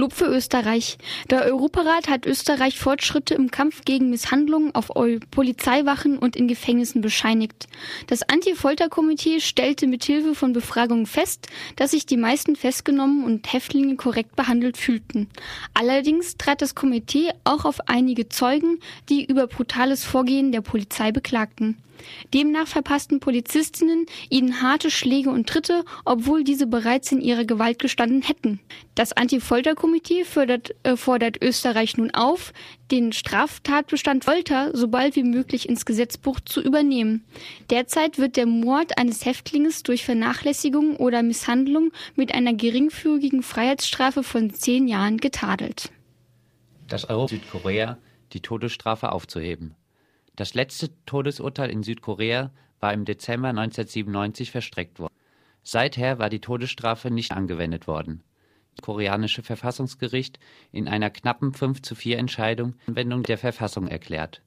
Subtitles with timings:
[0.00, 0.96] Lob für Österreich.
[1.28, 4.90] Der Europarat hat Österreich Fortschritte im Kampf gegen Misshandlungen auf
[5.30, 7.68] Polizeiwachen und in Gefängnissen bescheinigt.
[8.06, 14.36] Das Anti-Folter-Komitee stellte mithilfe von Befragungen fest, dass sich die meisten Festgenommenen und Häftlinge korrekt
[14.36, 15.28] behandelt fühlten.
[15.74, 18.80] Allerdings trat das Komitee auch auf einige Zeugen,
[19.10, 21.76] die über brutales Vorgehen der Polizei beklagten.
[22.32, 28.22] Demnach verpassten Polizistinnen ihnen harte Schläge und Tritte, obwohl diese bereits in ihrer Gewalt gestanden
[28.22, 28.60] hätten.
[28.94, 30.24] Das Anti-Folter-Komitee
[30.82, 32.52] äh, fordert Österreich nun auf,
[32.90, 37.24] den Straftatbestand Folter so bald wie möglich ins Gesetzbuch zu übernehmen.
[37.70, 44.52] Derzeit wird der Mord eines Häftlings durch Vernachlässigung oder Misshandlung mit einer geringfügigen Freiheitsstrafe von
[44.52, 45.90] zehn Jahren getadelt.
[46.88, 47.98] Das Euro Südkorea
[48.32, 49.74] die Todesstrafe aufzuheben.
[50.40, 55.12] Das letzte Todesurteil in Südkorea war im Dezember 1997 verstreckt worden.
[55.62, 58.22] Seither war die Todesstrafe nicht angewendet worden.
[58.74, 60.38] Das koreanische Verfassungsgericht
[60.72, 64.40] in einer knappen 5 zu 4 Entscheidung Anwendung der Verfassung erklärt.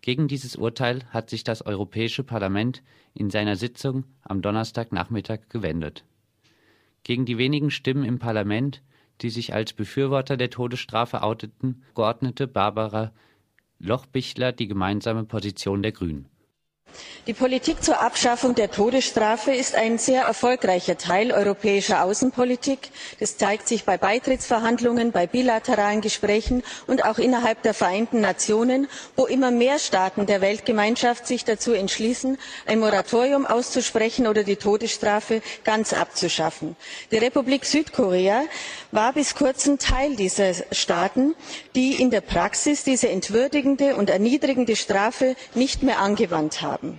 [0.00, 2.82] Gegen dieses Urteil hat sich das Europäische Parlament
[3.14, 6.04] in seiner Sitzung am Donnerstagnachmittag gewendet.
[7.04, 8.82] Gegen die wenigen Stimmen im Parlament,
[9.20, 13.12] die sich als Befürworter der Todesstrafe outeten, geordnete Barbara
[13.82, 16.28] Lochbichler die gemeinsame Position der Grünen.
[17.30, 22.90] Die Politik zur Abschaffung der Todesstrafe ist ein sehr erfolgreicher Teil europäischer Außenpolitik.
[23.20, 29.26] Das zeigt sich bei Beitrittsverhandlungen, bei bilateralen Gesprächen und auch innerhalb der Vereinten Nationen, wo
[29.26, 35.92] immer mehr Staaten der Weltgemeinschaft sich dazu entschließen, ein Moratorium auszusprechen oder die Todesstrafe ganz
[35.92, 36.74] abzuschaffen.
[37.12, 38.42] Die Republik Südkorea
[38.90, 41.36] war bis kurzem Teil dieser Staaten,
[41.76, 46.89] die in der Praxis diese entwürdigende und erniedrigende Strafe nicht mehr angewandt haben.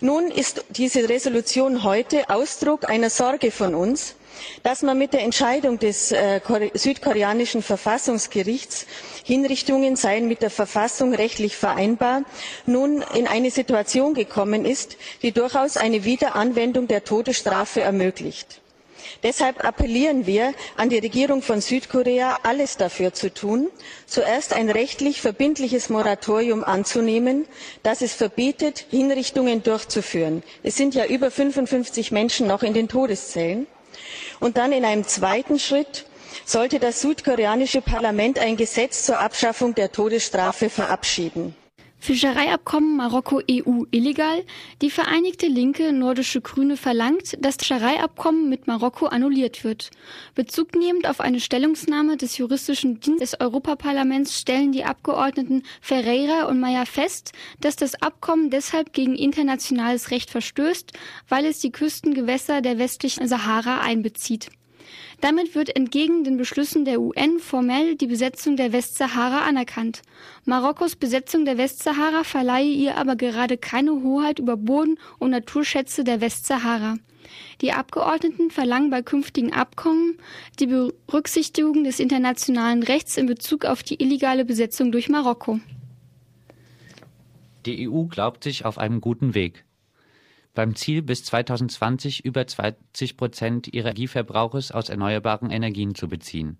[0.00, 4.14] Nun ist diese Entschließung heute Ausdruck einer Sorge von uns,
[4.62, 6.40] dass man mit der Entscheidung des äh,
[6.74, 8.86] südkoreanischen Verfassungsgerichts
[9.24, 12.22] Hinrichtungen seien mit der Verfassung rechtlich vereinbar
[12.66, 18.60] nun in eine Situation gekommen ist, die durchaus eine Wiederanwendung der Todesstrafe ermöglicht.
[19.22, 23.68] Deshalb appellieren wir an die Regierung von Südkorea, alles dafür zu tun,
[24.06, 27.46] zuerst ein rechtlich verbindliches Moratorium anzunehmen,
[27.82, 30.42] das es verbietet, Hinrichtungen durchzuführen.
[30.62, 33.66] Es sind ja über 55 Menschen noch in den Todeszellen.
[34.40, 36.06] Und dann in einem zweiten Schritt
[36.44, 41.54] sollte das südkoreanische Parlament ein Gesetz zur Abschaffung der Todesstrafe verabschieden.
[42.06, 44.44] Fischereiabkommen Marokko-EU illegal.
[44.80, 49.90] Die Vereinigte Linke Nordische Grüne verlangt, dass das Fischereiabkommen mit Marokko annulliert wird.
[50.36, 56.86] Bezugnehmend auf eine Stellungnahme des juristischen Dienstes des Europaparlaments stellen die Abgeordneten Ferreira und Meyer
[56.86, 60.92] fest, dass das Abkommen deshalb gegen internationales Recht verstößt,
[61.28, 64.48] weil es die Küstengewässer der westlichen Sahara einbezieht.
[65.20, 70.02] Damit wird entgegen den Beschlüssen der UN formell die Besetzung der Westsahara anerkannt.
[70.44, 76.20] Marokkos Besetzung der Westsahara verleihe ihr aber gerade keine Hoheit über Boden und Naturschätze der
[76.20, 76.96] Westsahara.
[77.60, 80.18] Die Abgeordneten verlangen bei künftigen Abkommen
[80.60, 85.60] die Berücksichtigung des internationalen Rechts in Bezug auf die illegale Besetzung durch Marokko.
[87.64, 89.65] Die EU glaubt sich auf einem guten Weg
[90.56, 96.58] beim Ziel, bis 2020 über 20 Prozent ihrer Energieverbrauches aus erneuerbaren Energien zu beziehen.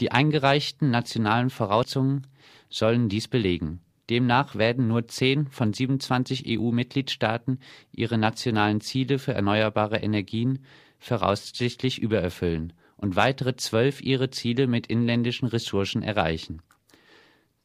[0.00, 2.26] Die eingereichten nationalen Voraussetzungen
[2.68, 3.80] sollen dies belegen.
[4.10, 7.58] Demnach werden nur zehn von 27 EU-Mitgliedstaaten
[7.92, 10.60] ihre nationalen Ziele für erneuerbare Energien
[10.98, 16.62] voraussichtlich übererfüllen und weitere zwölf ihre Ziele mit inländischen Ressourcen erreichen.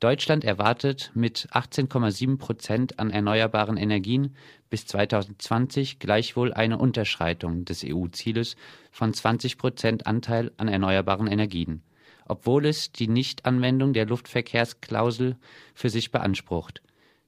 [0.03, 4.35] Deutschland erwartet mit 18,7 Prozent an erneuerbaren Energien
[4.69, 8.57] bis 2020 gleichwohl eine Unterschreitung des EU-Zieles
[8.91, 11.83] von 20 Prozent Anteil an erneuerbaren Energien,
[12.25, 15.37] obwohl es die Nichtanwendung der Luftverkehrsklausel
[15.73, 16.81] für sich beansprucht.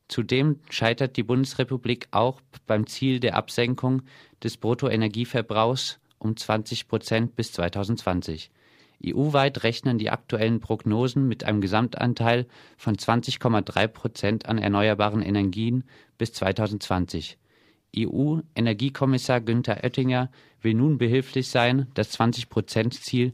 [0.10, 4.02] Zudem scheitert die Bundesrepublik auch beim Ziel der Absenkung
[4.44, 8.52] des Bruttoenergieverbrauchs um 20 Prozent bis 2020.
[9.04, 12.48] EU-weit rechnen die aktuellen Prognosen mit einem Gesamtanteil
[12.78, 15.84] von 20,3 Prozent an erneuerbaren Energien
[16.18, 17.38] bis 2020.
[17.98, 20.30] EU-Energiekommissar Günther Oettinger
[20.62, 23.34] will nun behilflich sein, das 20-Prozent-Ziel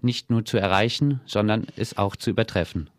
[0.00, 2.90] nicht nur zu erreichen, sondern es auch zu übertreffen.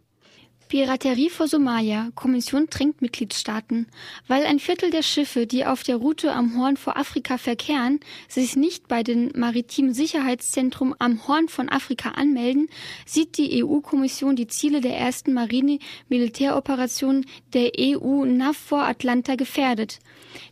[0.76, 2.10] Piraterie vor Somalia.
[2.16, 3.88] Kommission drängt Mitgliedstaaten.
[4.28, 8.58] Weil ein Viertel der Schiffe, die auf der Route am Horn vor Afrika verkehren, sich
[8.58, 12.68] nicht bei dem maritimen Sicherheitszentrum am Horn von Afrika anmelden,
[13.06, 20.00] sieht die EU-Kommission die Ziele der ersten Marine-Militäroperation der EU NAV vor Atlanta gefährdet.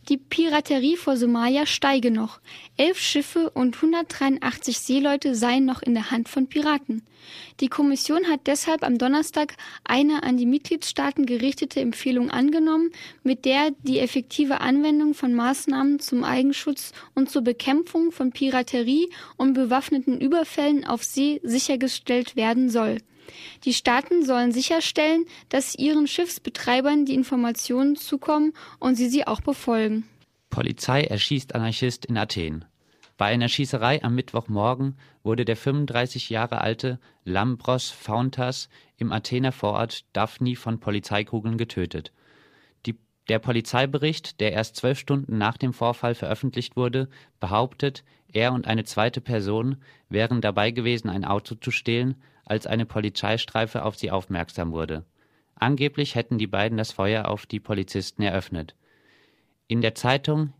[0.08, 2.40] Die Piraterie vor Somalia steige noch.
[2.78, 7.02] Elf Schiffe und 183 Seeleute seien noch in der Hand von Piraten.
[7.60, 12.90] Die Kommission hat deshalb am Donnerstag eine an die Mitgliedstaaten gerichtete Empfehlung angenommen,
[13.22, 19.54] mit der die effektive Anwendung von Maßnahmen zum Eigenschutz und zur Bekämpfung von Piraterie und
[19.54, 22.98] bewaffneten Überfällen auf See sichergestellt werden soll.
[23.64, 30.04] Die Staaten sollen sicherstellen, dass ihren Schiffsbetreibern die Informationen zukommen und sie sie auch befolgen.
[30.50, 32.64] Polizei erschießt Anarchist in Athen.
[33.16, 40.04] Bei einer Schießerei am Mittwochmorgen wurde der 35 Jahre alte Lambros Fountas im Athener Vorort
[40.12, 42.12] Daphni von Polizeikugeln getötet.
[42.86, 47.08] Die, der Polizeibericht, der erst zwölf Stunden nach dem Vorfall veröffentlicht wurde,
[47.38, 49.76] behauptet, er und eine zweite Person
[50.08, 55.04] wären dabei gewesen, ein Auto zu stehlen, als eine Polizeistreife auf sie aufmerksam wurde.
[55.54, 58.74] Angeblich hätten die beiden das Feuer auf die Polizisten eröffnet.
[59.68, 60.52] In der Zeitung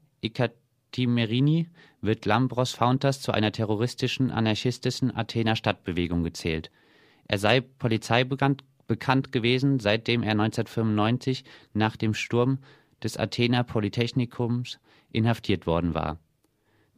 [0.94, 1.68] Ikatimerini
[2.02, 6.70] wird Lambros Fountas zu einer terroristischen, anarchistischen Athener Stadtbewegung gezählt.
[7.26, 12.58] Er sei polizeibekannt bekannt gewesen, seitdem er 1995 nach dem Sturm
[13.02, 14.78] des Athener Polytechnikums
[15.10, 16.20] inhaftiert worden war.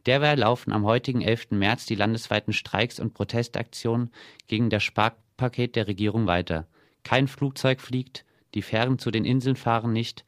[0.05, 1.51] Derweil laufen am heutigen 11.
[1.51, 4.11] März die landesweiten Streiks und Protestaktionen
[4.47, 6.67] gegen das Sparpaket der Regierung weiter.
[7.03, 10.23] Kein Flugzeug fliegt, die Fähren zu den Inseln fahren nicht,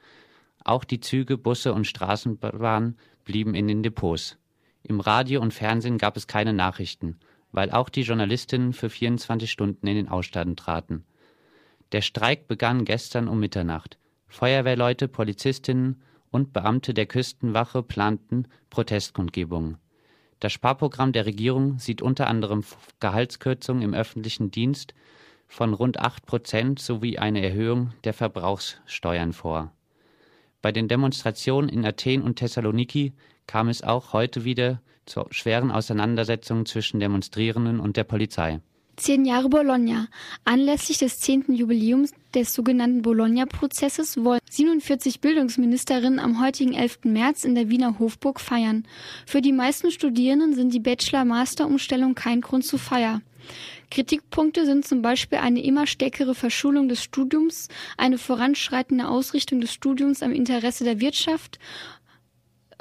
[0.63, 2.97] auch die Züge, Busse und Straßenbahnen
[3.29, 4.39] blieben in den Depots.
[4.81, 7.19] Im Radio und Fernsehen gab es keine Nachrichten,
[7.51, 11.05] weil auch die Journalistinnen für 24 Stunden in den Ausstand traten.
[11.91, 13.99] Der Streik begann gestern um Mitternacht.
[14.27, 19.77] Feuerwehrleute, Polizistinnen und Beamte der Küstenwache planten Protestkundgebungen.
[20.39, 22.63] Das Sparprogramm der Regierung sieht unter anderem
[22.99, 24.95] Gehaltskürzungen im öffentlichen Dienst
[25.45, 29.71] von rund 8 Prozent sowie eine Erhöhung der Verbrauchssteuern vor.
[30.61, 33.13] Bei den Demonstrationen in Athen und Thessaloniki
[33.47, 38.59] kam es auch heute wieder zu schweren Auseinandersetzungen zwischen Demonstrierenden und der Polizei.
[38.97, 40.07] Zehn Jahre Bologna.
[40.43, 46.99] Anlässlich des zehnten Jubiläums des sogenannten Bologna-Prozesses wollen 47 Bildungsministerinnen am heutigen 11.
[47.05, 48.85] März in der Wiener Hofburg feiern.
[49.25, 53.21] Für die meisten Studierenden sind die Bachelor-Master-Umstellung kein Grund zur Feier.
[53.91, 60.21] Kritikpunkte sind zum Beispiel eine immer stärkere Verschulung des Studiums, eine voranschreitende Ausrichtung des Studiums
[60.21, 61.59] am Interesse der Wirtschaft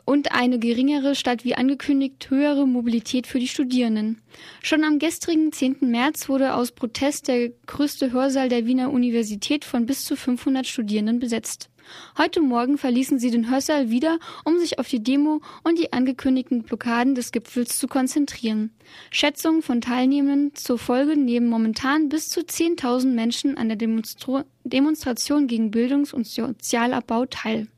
[0.09, 4.23] und eine geringere statt wie angekündigt höhere Mobilität für die Studierenden.
[4.63, 5.77] Schon am gestrigen 10.
[5.83, 11.19] März wurde aus Protest der größte Hörsaal der Wiener Universität von bis zu 500 Studierenden
[11.19, 11.69] besetzt.
[12.17, 16.63] Heute Morgen verließen sie den Hörsaal wieder, um sich auf die Demo und die angekündigten
[16.63, 18.71] Blockaden des Gipfels zu konzentrieren.
[19.11, 25.49] Schätzungen von Teilnehmenden zur Folge nehmen momentan bis zu 10.000 Menschen an der Demonstra Demonstration
[25.49, 27.69] gegen Bildungs- und Sozialabbau teil.